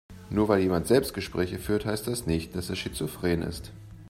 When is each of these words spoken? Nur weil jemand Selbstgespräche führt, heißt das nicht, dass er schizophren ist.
Nur 0.31 0.47
weil 0.47 0.61
jemand 0.61 0.87
Selbstgespräche 0.87 1.59
führt, 1.59 1.85
heißt 1.85 2.07
das 2.07 2.25
nicht, 2.25 2.55
dass 2.55 2.71
er 2.71 2.75
schizophren 2.75 3.43
ist. 3.43 3.69